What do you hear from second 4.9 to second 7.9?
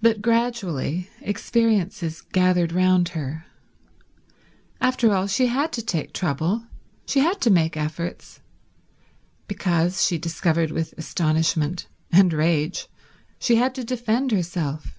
all, she had to take trouble, she had to make